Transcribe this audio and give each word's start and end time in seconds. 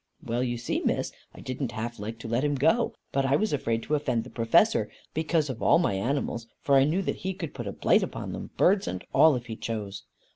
Well 0.23 0.41
you 0.43 0.57
see, 0.57 0.79
Miss, 0.83 1.11
I 1.35 1.41
didn't 1.41 1.73
half 1.73 1.99
like 1.99 2.17
to 2.21 2.27
let 2.27 2.43
him 2.43 2.55
go, 2.55 2.95
but 3.11 3.23
I 3.23 3.35
was 3.35 3.53
afraid 3.53 3.83
to 3.83 3.93
offend 3.93 4.23
the 4.23 4.31
Professor, 4.31 4.89
because 5.13 5.47
of 5.47 5.61
all 5.61 5.77
my 5.77 5.93
animals, 5.93 6.47
for 6.59 6.73
I 6.73 6.85
knew 6.85 7.03
that 7.03 7.17
he 7.17 7.35
could 7.35 7.53
put 7.53 7.67
a 7.67 7.71
blight 7.71 8.01
upon 8.01 8.33
them, 8.33 8.49
birds 8.57 8.87
and 8.87 9.03
all, 9.13 9.35
if 9.35 9.45
he 9.45 9.55
chose. 9.55 10.01